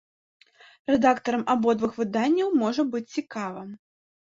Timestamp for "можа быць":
2.65-3.05